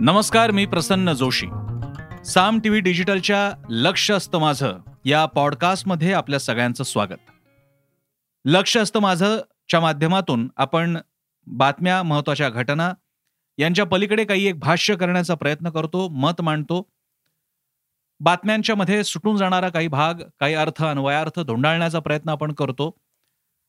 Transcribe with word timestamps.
नमस्कार 0.00 0.50
मी 0.50 0.66
प्रसन्न 0.66 1.12
जोशी. 1.12 1.46
साम 2.24 2.58
टीव्ही 2.58 2.80
डिजिटलच्या 2.80 3.66
लक्ष 3.68 4.10
असतं 4.10 4.38
माझं 4.38 4.78
या 5.04 5.26
पॉडकास्टमध्ये 5.26 6.12
आपल्या 6.12 6.40
सगळ्यांचं 6.40 6.84
स्वागत. 6.84 7.30
लक्ष 8.44 8.76
असतं 8.76 9.00
माझं 9.00 9.38
च्या 9.68 9.80
माध्यमातून 9.80 10.48
आपण 10.56 10.96
बातम्या 11.46 12.02
महत्त्वाच्या 12.02 12.48
घटना 12.48 12.92
यांच्या 13.58 13.86
पलीकडे 13.86 14.24
काही 14.24 14.46
एक 14.46 14.58
भाष्य 14.58 14.96
करण्याचा 14.96 15.34
प्रयत्न 15.34 15.70
करतो 15.70 16.08
मत 16.08 16.42
मांडतो. 16.42 16.92
बातम्यांच्या 18.20 18.76
मध्ये 18.76 19.04
सुटून 19.04 19.36
जाणारा 19.36 19.68
काही 19.68 19.88
भाग 19.88 20.14
काही 20.40 20.54
अर्थ 20.54 20.84
अन्वयार्थ 20.84 21.40
धोंडाळण्याचा 21.40 22.00
प्रयत्न 22.00 22.28
आपण 22.28 22.52
करतो. 22.52 23.00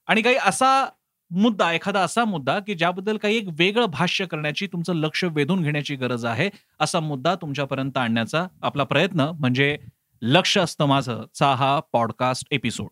आणि 0.07 0.21
काही 0.21 0.35
असा 0.35 0.89
मुद्दा 1.31 1.71
एखादा 1.73 2.01
असा 2.01 2.25
मुद्दा 2.25 2.59
की 2.59 2.73
ज्याबद्दल 2.75 3.17
काही 3.17 3.37
एक 3.37 3.47
वेगळं 3.51 3.85
भाष्य 3.85 4.25
करण्याची 4.25 4.67
तुमचं 4.67 4.93
लक्ष 4.93 5.23
वेधून 5.23 5.61
घेण्याची 5.63 5.95
गरज 5.95 6.25
आहे 6.25 6.49
असा 6.79 6.99
मुद्दा 6.99 7.35
तुमच्यापर्यंत 7.35 7.97
आणण्याचा 7.97 8.47
आपला 8.61 8.83
प्रयत्न 8.83 9.19
म्हणजे 9.39 9.77
लक्ष 10.21 10.57
असतं 10.57 10.85
माझं 10.85 11.23
चा 11.33 11.53
हा 11.55 11.79
पॉडकास्ट 11.93 12.47
एपिसोड. 12.51 12.87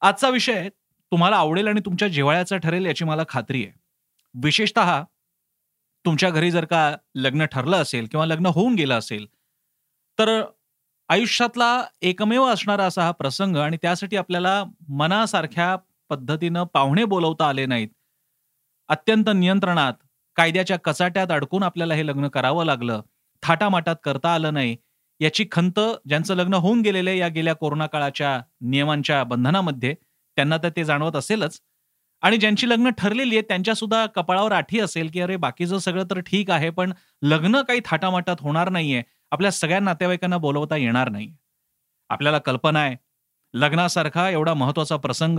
आजचा 0.00 0.28
विषय 0.28 0.68
तुम्हाला 1.12 1.36
आवडेल 1.36 1.68
आणि 1.68 1.80
तुमच्या 1.80 2.08
जिव्हाळ्याचा 2.08 2.56
ठरेल 2.56 2.86
याची 2.86 3.04
मला 3.04 3.22
खात्री 3.28 3.64
आहे. 3.64 3.72
विशेषत 4.34 4.78
तुमच्या 6.04 6.30
घरी 6.30 6.50
जर 6.50 6.64
का 6.64 6.96
लग्न 7.14 7.44
ठरलं 7.44 7.76
असेल 7.76 8.06
किंवा 8.06 8.26
लग्न 8.26 8.46
होऊन 8.46 8.74
गेलं 8.74 8.98
असेल 8.98 9.26
तर 10.18 10.42
आयुष्यातला 11.08 11.84
एकमेव 12.02 12.44
असणारा 12.44 12.84
असा 12.84 13.02
हा 13.02 13.10
प्रसंग 13.10 13.56
आणि 13.56 13.76
त्यासाठी 13.82 14.16
आपल्याला 14.16 14.64
मनासारख्या 14.88 15.76
पद्धतीनं 16.10 16.64
पाहुणे 16.64 17.04
बोलवता 17.04 17.48
आले 17.48 17.66
नाहीत. 17.66 17.88
अत्यंत 18.88 19.28
नियंत्रणात 19.34 19.92
कायद्याच्या 20.36 20.76
कचाट्यात 20.78 21.26
अडकून 21.30 21.62
आपल्याला 21.62 21.94
हे 21.94 22.06
लग्न 22.06 22.28
करावं 22.28 22.64
लागलं. 22.64 23.00
थाटामाटात 23.42 23.96
करता 24.04 24.34
आलं 24.34 24.54
नाही. 24.54 24.76
याची 25.20 25.44
खंत 25.52 25.80
ज्यांचं 26.06 26.34
लग्न 26.34 26.54
होऊन 26.54 26.80
गेलेले 26.80 27.18
या 27.18 27.28
गेल्या 27.28 27.54
कोरोना 27.54 27.86
काळाच्या 27.86 28.40
नियमांच्या 28.60 29.24
बंधनामध्ये 29.24 29.94
त्यांना 30.36 30.56
तर 30.56 30.68
ते 30.68 30.84
जाणवत 30.84 31.16
असेलच. 31.16 31.60
आणि 32.22 32.36
ज्यांची 32.36 32.68
लग्न 32.68 32.90
ठरलेली 32.90 33.34
आहे 33.34 33.42
त्यांच्या 33.42 33.74
सुद्धा 33.74 34.06
कपाळावर 34.06 34.52
आठी 34.52 34.80
असेल 34.80 35.10
की 35.12 35.20
अरे 35.20 35.36
बाकीचं 35.36 35.78
सगळं 35.78 36.04
तर 36.04 36.20
ठीक 36.20 36.50
आहे 36.50 36.70
पण 36.70 36.92
लग्न 37.22 37.62
काही 37.62 37.80
थाटामाटात 37.84 38.36
होणार 38.40 38.68
नाहीये. 38.68 39.02
आपल्या 39.30 39.52
सगळ्या 39.52 39.80
नातेवाईकांना 39.80 40.38
बोलवता 40.38 40.76
येणार 40.76 41.08
नाही. 41.08 41.34
आपल्याला 42.08 42.38
कल्पना 42.38 42.80
आहे. 42.80 42.96
लग्नासारखा 43.54 44.30
एवढा 44.30 44.54
महत्त्वाचा 44.54 44.96
प्रसंग 44.96 45.38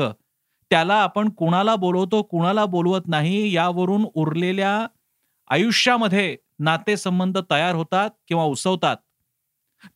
त्याला 0.72 0.96
आपण 0.96 1.30
कुणाला 1.30 1.76
बोलवतो 1.76 2.22
कुणाला 2.22 2.66
बोलवत 2.66 3.08
नाही 3.08 3.52
यावरून 3.54 4.06
उरलेल्या 4.14 4.86
आयुष्यामध्ये 5.50 6.36
नातेसंबंध 6.60 7.38
तयार 7.52 7.76
होतात 7.76 8.10
किंवा 8.28 8.44
उसवतात. 8.44 8.98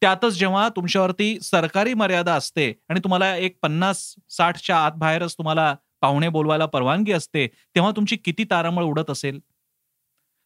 त्यातच 0.01 0.33
जेव्हा 0.33 0.67
तुमच्यावरती 0.69 1.38
सरकारी 1.41 1.94
मर्यादा 1.94 2.33
असते 2.35 2.71
आणि 2.89 2.99
तुम्हाला 3.03 3.35
एक 3.38 3.57
पन्नास 3.61 4.03
साठच्या 4.29 4.77
आत 4.77 4.91
बाहेरच 4.97 5.33
तुम्हाला 5.33 5.73
पाहुणे 6.01 6.29
बोलवायला 6.29 6.66
परवानगी 6.66 7.11
असते 7.11 7.47
तेव्हा 7.75 7.91
तुमची 7.95 8.16
किती 8.16 8.44
तारांबळ 8.44 8.83
उडत 8.83 9.09
असेल? 9.09 9.39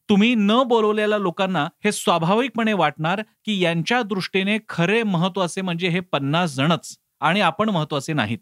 तुम्ही 0.09 0.33
न 0.36 0.61
बोलवलेल्या 0.67 1.17
लोकांना 1.17 1.67
हे 1.83 1.92
स्वाभाविकपणे 1.92 2.73
वाटणार 2.73 3.22
की 3.45 3.59
यांच्या 3.59 4.02
दृष्टीने 4.03 4.58
खरे 4.70 5.02
महत्त्वाचे 5.03 5.61
म्हणजे 5.61 5.88
हे 5.89 6.00
पन्नास 6.02 6.55
जणच 6.55 6.95
आणि 7.22 7.42
आपण 7.42 7.70
महत्त्वाचे 7.70 8.14
नाहीत. 8.14 8.39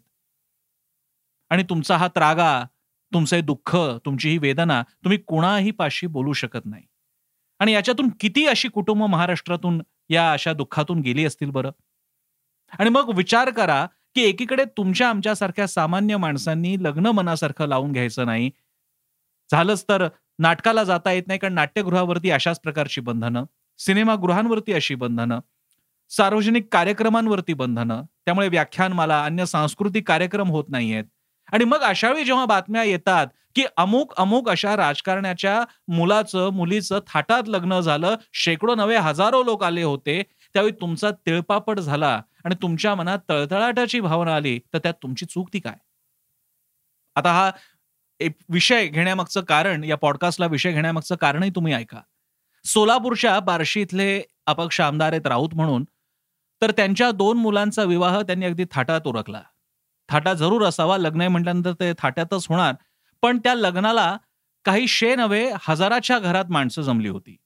आणि 1.50 1.62
तुमचा 1.62 1.96
हा 1.96 2.08
त्रागा 2.08 2.64
तुमचे 3.12 3.40
दुःख 3.40 3.76
तुमची 3.76 4.30
ही 4.30 4.38
वेदना 4.38 4.82
तुम्ही 4.82 5.18
कुणाही 5.18 5.70
पाशी 5.70 6.06
बोलू 6.06 6.32
शकत 6.32 6.60
नाही. 6.64 6.82
आणि 7.58 7.72
याच्यातून 7.72 8.08
किती 8.20 8.46
अशी 8.46 8.68
कुटुंब 8.68 9.02
महाराष्ट्रातून 9.02 9.82
या 10.08 10.32
अशा 10.32 10.52
दुःखातून 10.52 11.00
गेली 11.00 11.24
असतील 11.24 11.50
बरं? 11.50 11.70
आणि 12.78 12.90
मग 12.90 13.16
विचार 13.16 13.50
करा 13.50 13.86
की 14.14 14.22
एकीकडे 14.22 14.64
तुमच्या 14.64 15.08
आमच्यासारख्या 15.08 15.68
सामान्य 15.68 16.16
माणसांनी 16.16 16.76
लग्न 16.80 17.06
मनासारखं 17.06 17.66
लावून 17.66 17.92
घ्यायचं 17.92 18.26
नाही. 18.26 18.50
झालंच 19.50 19.84
तर 19.88 20.08
नाटकाला 20.38 20.84
जाता 20.84 21.12
येत 21.12 21.22
नाही 21.26 21.38
कारण 21.38 21.54
नाट्यगृहावरती 21.54 22.30
अशाच 22.30 22.60
प्रकारची 22.60 23.00
बंधनं 23.00 23.44
सिनेमागृहांवरती 23.78 24.72
अशी 24.72 24.94
बंधनं 24.94 25.40
सार्वजनिक 26.08 26.68
कार्यक्रमांवरती 26.72 27.52
बंधनं 27.52 28.02
त्यामुळे 28.24 28.48
व्याख्यानमाला 28.48 29.24
अन्य 29.24 29.46
सांस्कृतिक 29.46 30.08
कार्यक्रम 30.08 30.48
होत 30.48 30.64
नाहीयेत. 30.68 31.04
आणि 31.52 31.64
मग 31.64 31.80
अशावेळी 31.80 32.24
जेव्हा 32.24 32.44
बातम्या 32.44 32.82
येतात 32.82 33.26
की 33.54 33.64
अमुक 33.76 34.12
अमुक 34.16 34.48
अशा 34.50 34.76
राजकारण्याच्या 34.76 35.62
मुलाचं 35.88 36.50
मुलीचं 36.52 36.98
थाटात 37.06 37.48
लग्न 37.48 37.80
झालं 37.80 38.14
शेकडो 38.32 38.74
नवे 38.74 38.96
हजारो 38.96 39.42
लोक 39.42 39.64
आले 39.64 39.82
होते 39.82 40.22
त्यावेळी 40.54 40.72
तुमचा 40.80 41.10
तिळपापड 41.26 41.80
झाला 41.80 42.20
आणि 42.44 42.54
तुमच्या 42.62 42.94
मनात 42.94 43.18
तळतळाटाची 43.28 44.00
भावना 44.00 44.34
आली 44.36 44.58
तर 44.74 44.78
त्यात 44.78 44.94
तुमची 45.02 45.26
चूक 45.26 45.48
ती 45.52 45.58
काय? 45.60 45.74
आता 47.16 47.32
हा 47.32 47.50
एक 48.20 48.32
विषय 48.48 48.86
घेण्यामागचं 48.86 49.40
कारण 49.40 49.84
या 49.84 49.96
पॉडकास्टला 49.96 50.46
विषय 50.46 50.72
घेण्यामागचं 50.72 51.14
कारणही 51.14 51.50
तुम्ही 51.50 51.72
ऐका. 51.74 52.00
सोलापूरच्या 52.64 53.38
बार्शी 53.40 53.80
इथले 53.80 54.22
अपक्ष 54.46 54.80
आमदार 54.80 55.12
आहेत 55.12 55.26
राऊत 55.26 55.54
म्हणून 55.54 55.84
तर 56.62 56.70
त्यांच्या 56.70 57.10
दोन 57.10 57.36
मुलांचा 57.36 57.82
विवाह 57.82 58.20
त्यांनी 58.22 58.46
अगदी 58.46 58.64
थाटात 58.70 59.06
उरकला. 59.06 59.42
थाटा 60.08 60.34
जरूर 60.34 60.64
असावा. 60.64 60.96
लग्न 60.98 61.20
आहे 61.20 61.28
म्हटल्यानंतर 61.28 61.72
ते 61.72 61.92
थाट्यातच 61.98 62.46
होणार. 62.48 62.74
पण 63.22 63.38
त्या 63.38 63.54
लग्नाला 63.54 64.16
काही 64.64 64.86
शे 64.88 65.14
नव्हे 65.16 65.50
हजाराच्या 65.68 66.18
घरात 66.18 66.44
माणसं 66.50 66.82
जमली 66.82 67.08
होती. 67.08 67.36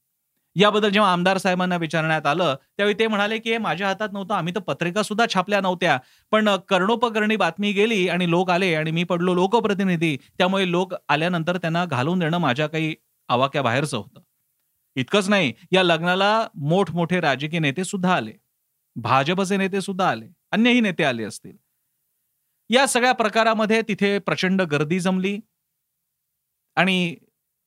याबद्दल 0.56 0.90
जेव्हा 0.90 1.12
आमदार 1.12 1.38
साहेबांना 1.38 1.76
विचारण्यात 1.76 2.26
आलं 2.26 2.54
त्यावेळी 2.76 2.98
ते 2.98 3.06
म्हणाले 3.06 3.38
की 3.38 3.56
माझ्या 3.58 3.88
हातात 3.88 4.08
नव्हतं. 4.12 4.34
आम्ही 4.34 4.54
तर 4.54 4.60
पत्रिका 4.60 5.02
सुद्धा 5.02 5.26
छापल्या 5.34 5.60
नव्हत्या. 5.60 5.98
पण 6.32 6.48
कर्णोपकरणी 6.68 7.36
बातमी 7.36 7.72
गेली 7.72 8.08
आणि 8.08 8.30
लोक 8.30 8.50
आले 8.50 8.74
आणि 8.74 8.90
मी 8.90 9.04
पडलो 9.04 9.34
लोकप्रतिनिधी. 9.34 10.16
त्यामुळे 10.38 10.70
लोक 10.70 10.94
आल्यानंतर 11.08 11.56
त्यांना 11.56 11.84
घालून 11.84 12.18
देणं 12.18 12.38
माझ्या 12.38 12.66
काही 12.66 12.94
आवाक्या 13.28 13.62
बाहेरचं 13.62 13.96
होतं. 13.96 14.20
इतकंच 14.96 15.28
नाही 15.28 15.52
या 15.72 15.82
लग्नाला 15.82 16.46
मोठमोठे 16.54 17.20
राजकीय 17.20 17.60
नेते 17.60 17.84
सुद्धा 17.84 18.14
आले. 18.14 18.32
भाजपचे 18.96 19.56
नेते 19.56 19.80
सुद्धा 19.80 20.08
आले. 20.08 20.26
अन्यही 20.52 20.80
नेते 20.80 21.04
आले 21.04 21.24
असतील. 21.24 21.56
या 22.70 22.86
सगळ्या 22.86 23.12
प्रकारामध्ये 23.12 23.82
तिथे 23.82 24.18
प्रचंड 24.18 24.62
गर्दी 24.62 25.00
जमली. 25.00 25.38
आणि 26.76 27.16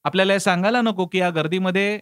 आपल्याला 0.04 0.40
सांगायला 0.40 0.82
नको 0.82 1.06
की 1.06 1.20
या 1.20 1.30
गर्दीमध्ये 1.30 2.00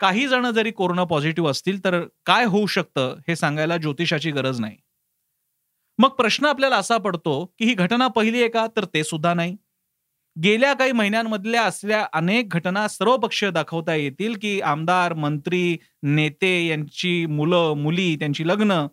काही 0.00 0.28
जण 0.28 0.50
जरी 0.50 0.70
कोरोना 0.70 1.04
पॉझिटिव्ह 1.04 1.50
असतील 1.50 1.84
तर 1.84 2.00
काय 2.26 2.44
होऊ 2.44 2.66
शकतं 2.66 3.16
हे 3.28 3.36
सांगायला 3.36 3.76
ज्योतिषाची 3.76 4.30
गरज 4.30 4.60
नाही. 4.60 4.76
मग 5.98 6.08
प्रश्न 6.08 6.46
आपल्याला 6.46 6.76
असा 6.76 6.96
पडतो 6.98 7.44
की 7.58 7.64
ही 7.64 7.74
घटना 7.74 8.08
पहिली 8.08 8.40
आहे 8.40 8.48
का? 8.48 8.66
तर 8.76 8.84
ते 8.84 9.04
सुद्धा 9.04 9.34
नाही. 9.34 9.56
गेल्या 10.36 10.74
काही 10.74 10.92
महिन्यांमधल्या 10.92 11.62
असल्या 11.62 12.06
अनेक 12.12 12.48
घटना 12.48 12.88
सर्व 12.88 13.16
पक्ष 13.16 13.44
दाखवता 13.44 13.94
येतील 13.94 14.36
की 14.42 14.60
आमदार 14.60 15.12
मंत्री 15.14 15.76
नेते 16.02 16.66
यांची 16.66 17.26
मुलं 17.26 17.74
मुली 17.76 18.16
त्यांची 18.16 18.48
लग्न 18.48 18.86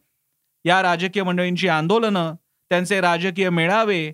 या 0.66 0.82
राजकीय 0.82 1.24
मंडळींची 1.24 1.68
आंदोलनं 1.68 2.34
त्यांचे 2.72 3.00
राजकीय 3.02 3.50
मेळावे 3.50 4.12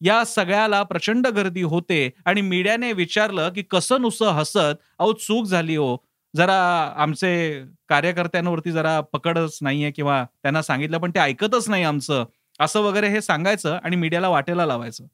या 0.00 0.24
सगळ्याला 0.24 0.82
प्रचंड 0.82 1.26
गर्दी 1.26 1.62
होते 1.62 2.10
आणि 2.24 2.40
मीडियाने 2.40 2.92
विचारलं 2.92 3.48
की 3.50 3.62
कसं 3.70 4.00
नुसतं 4.00 4.30
हसत 4.30 4.74
अहो 4.98 5.12
चूक 5.12 5.46
झाली 5.46 5.76
हो. 5.76 5.96
जरा 6.34 6.56
आमचे 6.96 7.30
कार्यकर्त्यांवरती 7.88 8.72
जरा 8.72 9.00
पकडच 9.12 9.58
नाहीये 9.62 9.90
किंवा 9.90 10.22
त्यांना 10.42 10.62
सांगितलं 10.62 10.98
पण 10.98 11.10
ते 11.10 11.20
ऐकतच 11.20 11.68
नाही 11.68 11.84
आमचं. 11.84 12.24
असं 12.60 12.80
वगैरे 12.80 13.08
हे 13.08 13.20
सांगायचं 13.20 13.78
आणि 13.84 13.96
मीडियाला 13.96 14.28
वाटेला 14.28 14.66
लावायचं. 14.66 15.04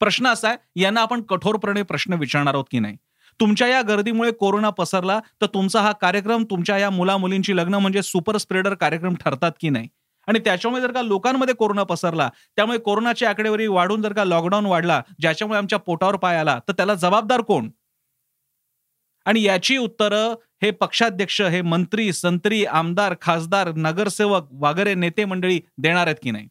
प्रश्न 0.00 0.26
असा 0.26 0.48
आहे 0.48 0.80
यांना 0.82 1.00
आपण 1.00 1.22
कठोरपणे 1.22 1.82
प्रश्न 1.82 2.14
विचारणार 2.14 2.54
आहोत 2.54 2.64
की 2.70 2.78
नाही? 2.78 2.96
तुमच्या 3.40 3.68
या 3.68 3.82
गर्दीमुळे 3.82 4.30
कोरोना 4.32 4.70
पसरला 4.70 5.18
तर 5.40 5.46
तुमचा 5.46 5.80
हा 5.80 5.92
कार्यक्रम 5.92 6.44
तुमच्या 6.44 6.78
या 6.78 6.90
मुला 6.90 7.16
मुलींची 7.16 7.56
लग्न 7.56 7.74
म्हणजे 7.74 8.02
सुपर 8.02 8.36
स्प्रेडर 8.36 8.74
कार्यक्रम 8.74 9.14
ठरतात 9.14 9.52
की 9.60 9.68
नाही? 9.68 9.88
आणि 10.28 10.38
त्याच्यामुळे 10.38 10.82
जर 10.82 10.92
का 10.92 11.02
लोकांमध्ये 11.02 11.54
कोरोना 11.54 11.82
पसरला 11.82 12.28
त्यामुळे 12.56 12.78
कोरोनाची 12.78 13.24
आकडेवारी 13.24 13.66
वाढून 13.66 14.02
जर 14.02 14.12
का 14.12 14.24
लॉकडाऊन 14.24 14.66
वाढला 14.66 15.02
ज्याच्यामुळे 15.20 15.58
आमच्या 15.58 15.78
पोटावर 15.78 16.16
पाय 16.16 16.36
आला 16.36 16.58
तर 16.68 16.72
त्याला 16.72 16.94
जबाबदार 16.94 17.40
कोण? 17.40 17.70
आणि 19.26 19.42
याची 19.42 19.76
उत्तरं 19.76 20.34
हे 20.62 20.70
पक्षाध्यक्ष 20.70 21.40
हे 21.42 21.60
मंत्री 21.62 22.12
संत्री 22.12 22.64
आमदार 22.64 23.14
खासदार 23.20 23.72
नगरसेवक 23.76 24.48
वगैरे 24.52 24.94
नेते 24.94 25.24
मंडळी 25.24 25.60
देणार 25.78 26.06
आहेत 26.06 26.16
की 26.22 26.30
नाही? 26.30 26.48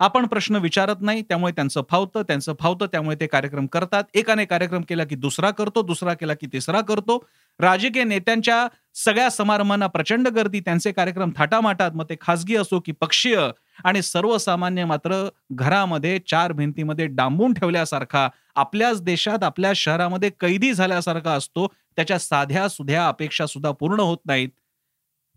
आपण 0.00 0.26
प्रश्न 0.26 0.56
विचारत 0.56 1.00
नाही 1.00 1.22
त्यामुळे 1.22 1.52
त्यांचं 1.52 1.82
फावतं 1.90 2.22
त्यांचं 2.22 2.52
फावतं 2.60 2.86
त्यामुळे 2.86 3.16
ते 3.20 3.26
कार्यक्रम 3.26 3.66
करतात. 3.66 4.04
एकाने 4.14 4.44
कार्यक्रम 4.44 4.82
केला 4.82 5.04
की 5.04 5.14
दुसरा 5.14 5.50
करतो 5.50 5.82
दुसरा 5.82 6.14
केला 6.14 6.34
की 6.34 6.46
तिसरा 6.46 6.80
करतो. 6.80 7.24
राजकीय 7.60 8.04
नेत्यांच्या 8.04 8.66
सगळ्या 8.94 9.30
समारंभांना 9.30 9.86
प्रचंड 9.86 10.28
गर्दी 10.28 10.60
त्यांचे 10.60 10.92
कार्यक्रम 10.92 11.30
थाटामाटात 11.36 11.90
मग 11.94 12.04
ते 12.10 12.16
खासगी 12.20 12.56
असो 12.56 12.80
की 12.80 12.92
पक्षीय 12.92 13.36
आणि 13.84 14.02
सर्वसामान्य 14.02 14.84
मात्र 14.84 15.28
घरामध्ये 15.52 16.18
चार 16.28 16.52
भिंतीमध्ये 16.52 17.06
डांबून 17.06 17.52
ठेवल्यासारखा 17.54 18.28
आपल्याच 18.56 19.02
देशात 19.02 19.44
आपल्या 19.44 19.72
शहरामध्ये 19.76 20.30
कैदी 20.40 20.72
झाल्यासारखा 20.72 21.32
असतो. 21.32 21.66
त्याच्या 21.96 22.18
साध्या 22.18 22.68
सुध्या 22.68 23.06
अपेक्षा 23.08 23.46
सुद्धा 23.46 23.70
पूर्ण 23.70 24.00
होत 24.00 24.18
नाहीत. 24.26 24.48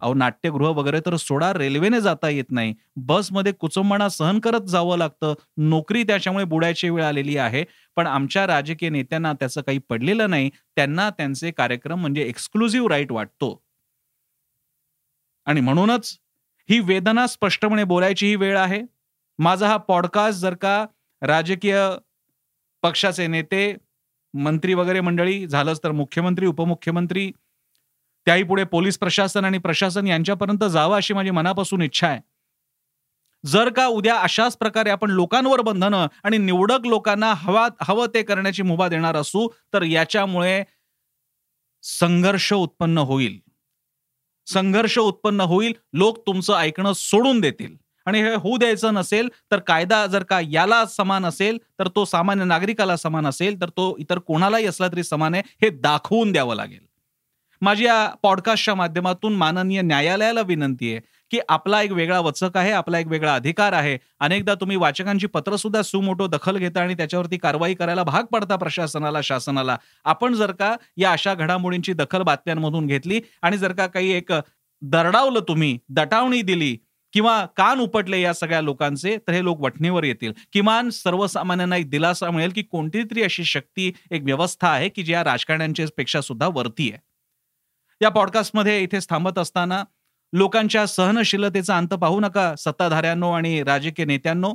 अहो 0.03 0.13
नाट्यगृह 0.13 0.69
वगैरे 0.69 0.99
तर 0.99 1.15
सोडा 1.15 1.51
रेल्वेने 1.53 2.01
जाता 2.01 2.29
येत 2.29 2.51
नाही. 2.51 2.73
बसमध्ये 2.95 3.51
कुचंबणा 3.51 4.09
सहन 4.09 4.39
करत 4.39 4.61
जावं 4.61 4.97
लागतं. 4.97 5.33
नोकरी 5.57 6.03
त्याच्यामुळे 6.03 6.45
बुडायची 6.45 6.89
वेळ 6.89 7.03
आलेली 7.03 7.37
आहे. 7.37 7.65
पण 7.95 8.07
आमच्या 8.07 8.47
राजकीय 8.47 8.89
नेत्यांना 8.89 9.33
त्याचं 9.33 9.61
काही 9.61 9.77
पडलेलं 9.89 10.29
नाही. 10.29 10.49
त्यांना 10.75 11.09
त्यांचे 11.09 11.51
कार्यक्रम 11.51 12.01
म्हणजे 12.01 12.23
एक्सक्लुझिव्ह 12.23 12.89
राईट 12.89 13.11
वाटतो. 13.11 13.63
आणि 15.47 15.61
म्हणूनच 15.61 16.17
ही 16.69 16.79
वेदना 16.79 17.27
स्पष्टपणे 17.27 17.83
बोलायची 17.83 18.27
ही 18.27 18.35
वेळ 18.35 18.57
आहे. 18.57 18.81
माझा 19.39 19.67
हा 19.67 19.77
पॉडकास्ट 19.77 20.39
जर 20.39 20.53
का 20.53 20.85
राजकीय 21.21 21.79
पक्षाचे 22.83 23.27
नेते 23.27 23.75
मंत्री 24.33 24.73
वगैरे 24.73 24.99
मंडळी 24.99 25.47
झालंच 25.47 25.79
तर 25.83 25.91
मुख्यमंत्री 25.91 26.45
उपमुख्यमंत्री 26.45 27.31
त्याही 28.27 28.43
पुढे 28.43 28.63
पोलीस 28.63 28.97
प्रशासन 28.97 29.45
आणि 29.45 29.57
प्रशासन 29.57 30.07
यांच्यापर्यंत 30.07 30.63
जावं 30.63 30.95
अशी 30.97 31.13
माझी 31.13 31.31
मनापासून 31.31 31.81
इच्छा 31.81 32.07
आहे. 32.07 32.19
जर 33.43 33.69
का 33.69 33.85
उद्या 33.87 34.15
अशाच 34.15 34.57
प्रकारे 34.57 34.89
आपण 34.89 35.11
लोकांवर 35.11 35.61
बंधनं 35.61 36.07
आणि 36.23 36.37
निवडक 36.37 36.85
लोकांना 36.87 37.33
हवा 37.37 37.67
हवं 37.81 38.07
ते 38.13 38.21
करण्याची 38.23 38.63
मुभा 38.63 38.87
देणार 38.87 39.15
असू 39.15 39.47
तर 39.73 39.83
याच्यामुळे 39.83 40.63
संघर्ष 41.83 42.51
उत्पन्न 42.53 42.97
होईल. 42.97 43.39
संघर्ष 44.47 44.97
उत्पन्न 44.99 45.41
होईल 45.41 45.73
लोक 45.93 46.17
तुमचं 46.27 46.53
ऐकणं 46.55 46.93
सोडून 46.93 47.39
देतील. 47.39 47.75
आणि 48.05 48.21
हे 48.21 48.33
होऊ 48.35 48.57
द्यायचं 48.57 48.93
नसेल 48.93 49.29
तर 49.51 49.59
कायदा 49.59 50.05
जर 50.07 50.23
का 50.23 50.39
याला 50.43 50.85
समान 50.85 51.25
असेल 51.25 51.57
तर 51.79 51.87
तो 51.87 52.05
सामान्य 52.05 52.45
नागरिकाला 52.45 52.95
समान 52.97 53.27
असेल 53.27 53.61
तर 53.61 53.69
तो 53.69 53.95
इतर 53.99 54.19
कोणालाही 54.19 54.65
असला 54.65 54.87
तरी 54.87 55.03
समान 55.03 55.33
आहे 55.33 55.43
हे 55.61 55.69
दाखवून 55.69 56.31
द्यावं 56.31 56.55
लागेल. 56.55 56.82
माझी 57.63 57.85
या 57.85 58.07
पॉडकास्टच्या 58.23 58.73
माध्यमातून 58.75 59.35
माननीय 59.35 59.81
न्यायालयाला 59.81 60.41
विनंती 60.41 60.91
आहे 60.91 61.01
की 61.31 61.39
आपला 61.49 61.81
एक 61.81 61.91
वेगळा 61.91 62.19
वचक 62.19 62.57
आहे 62.57 62.71
आपला 62.71 62.99
एक 62.99 63.07
वेगळा 63.07 63.35
अधिकार 63.35 63.73
आहे. 63.73 63.97
अनेकदा 64.19 64.53
तुम्ही 64.53 64.77
वाचकांची 64.77 65.27
पत्र 65.27 65.55
सुद्धा 65.55 65.81
सुमोटो 65.81 66.27
दखल 66.27 66.57
घेता 66.57 66.81
आणि 66.81 66.93
त्याच्यावरती 66.93 67.37
कारवाई 67.37 67.73
करायला 67.73 68.03
भाग 68.03 68.23
पडता 68.23 68.55
प्रशासनाला 68.55 69.21
शासनाला. 69.21 69.77
आपण 70.05 70.33
जर 70.33 70.51
का 70.51 70.75
या 70.97 71.11
अशा 71.11 71.33
घडामोडींची 71.33 71.93
दखल 71.93 72.21
बातम्यांमधून 72.21 72.87
घेतली 72.87 73.21
आणि 73.41 73.57
जर 73.57 73.71
का 73.71 73.87
काही 73.87 74.11
एक 74.11 74.31
दरडावलं 74.81 75.39
तुम्ही 75.39 75.77
दटावणी 75.89 76.41
दिली 76.41 76.77
किंवा 77.13 77.45
कान 77.57 77.79
उपटले 77.79 78.21
या 78.21 78.33
सगळ्या 78.33 78.61
लोकांचे 78.61 79.17
तर 79.17 79.31
हे 79.31 79.43
लोक 79.43 79.61
वठणीवर 79.61 80.03
येतील. 80.03 80.33
किमान 80.53 80.89
सर्वसामान्यांना 80.89 81.77
एक 81.77 81.89
दिलासा 81.89 82.31
मिळेल 82.31 82.51
की 82.51 82.61
कोणती 82.61 83.03
तरी 83.03 83.23
अशी 83.23 83.43
शक्ती 83.45 83.91
एक 84.11 84.23
व्यवस्था 84.23 84.67
आहे 84.67 84.89
की 84.89 85.03
जी 85.03 85.13
या 85.13 85.23
राजकारण्यांच्या 85.23 85.85
पेक्षा 85.97 86.21
सुद्धा 86.21 86.47
वरती 86.47 86.91
आहे. 86.91 87.12
या 88.03 88.09
पॉडकास्टमध्ये 88.09 88.83
इथेच 88.83 89.09
थांबत 89.09 89.37
असताना 89.37 89.83
लोकांच्या 90.33 90.85
सहनशीलतेचा 90.87 91.77
अंत 91.77 91.87
पाहू 91.87 92.19
नका 92.19 92.55
सत्ताधाऱ्यांनो 92.55 93.31
आणि 93.31 93.63
राजकीय 93.63 94.05
नेत्यांनो. 94.05 94.53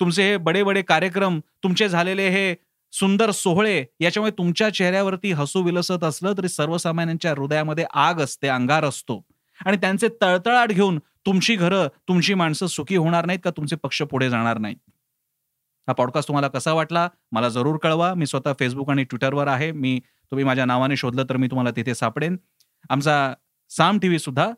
तुमचे 0.00 0.22
हे 0.22 0.36
बडे 0.36 0.62
बडे 0.62 0.82
कार्यक्रम 0.82 1.40
तुमचे 1.62 1.88
झालेले 1.88 2.28
हे 2.28 2.54
सुंदर 2.92 3.30
सोहळे 3.30 3.84
याच्यामुळे 4.00 4.32
तुमच्या 4.38 4.74
चेहऱ्यावरती 4.74 5.32
हसू 5.32 5.62
विलसत 5.62 6.04
असलं 6.04 6.32
तरी 6.38 6.48
सर्वसामान्यांच्या 6.48 7.30
हृदयामध्ये 7.30 7.84
आग 7.94 8.20
असते 8.20 8.48
अंगार 8.48 8.84
असतो. 8.84 9.24
आणि 9.66 9.76
त्यांचे 9.76 10.08
तळतळाट 10.22 10.68
घेऊन 10.68 10.98
तुमची 11.26 11.56
घरं 11.56 11.88
तुमची 12.08 12.34
माणसं 12.34 12.66
सुखी 12.66 12.96
होणार 12.96 13.26
नाहीत 13.26 13.40
का? 13.44 13.50
तुमचे 13.50 13.76
पक्ष 13.76 14.02
पुढे 14.02 14.30
जाणार 14.30 14.58
नाहीत. 14.58 14.89
हा 15.90 15.94
पॉडकास्ट 15.94 16.28
तुम्हाला 16.28 16.48
कसा 16.48 16.72
वाटला 16.72 17.08
मला 17.32 17.48
जरूर 17.48 17.76
कळवा. 17.76 18.14
मी 18.14 18.26
स्वतः 18.26 18.52
फेसबुक 18.58 18.90
आणि 18.90 19.04
ट्विटरवर 19.04 19.46
आहे. 19.46 19.72
मी 19.72 20.00
तुम्ही 20.30 20.44
माझ्या 20.44 20.64
नावाने 20.64 20.96
शोधलं 20.96 21.24
तर 21.30 21.36
मी 21.36 21.46
तुम्हाला 21.46 21.70
तिथे 21.70 21.94
सापडेन. 21.94 22.36
आमचा 22.90 23.34
साम 23.70 23.98
टी 23.98 24.08
व्ही 24.08 24.18
सुद्धा 24.18 24.50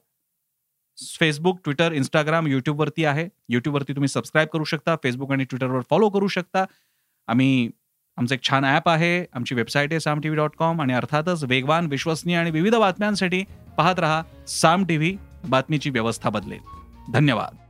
फेसबुक 1.20 1.60
ट्विटर 1.64 1.92
इंस्टाग्राम 1.92 2.46
युट्यूबवरती 2.46 3.04
आहे. 3.04 3.28
युट्यूबवरती 3.48 3.92
तुम्ही 3.92 4.08
सबस्क्राईब 4.08 4.48
करू 4.48 4.64
शकता. 4.64 4.96
फेसबुक 4.96 5.32
आणि 5.32 5.44
ट्विटरवर 5.44 5.80
फॉलो 5.90 6.08
करू 6.08 6.28
शकता. 6.28 6.64
आम्ही 7.26 7.70
आमचं 8.16 8.34
एक 8.34 8.42
छान 8.42 8.64
ॲप 8.64 8.88
आहे. 8.88 9.24
आमची 9.32 9.54
वेबसाईट 9.54 9.92
आहे 9.92 10.00
Saam 10.00 10.20
T 10.20 10.28
V 10.28 10.36
dot 10.36 10.56
com 10.56 10.80
आणि 10.80 10.92
अर्थातच 10.92 11.44
वेगवान 11.44 11.86
विश्वसनीय 11.86 12.36
आणि 12.36 12.50
विविध 12.50 12.74
बातम्यांसाठी 12.74 13.44
पाहत 13.76 13.98
रहा 13.98 14.22
साम 14.48 14.84
टी 14.84 14.96
व्ही 14.96 15.16
बातमीची 15.48 15.90
व्यवस्था 15.90 16.30
बदलेल. 16.30 16.60
धन्यवाद. 17.12 17.61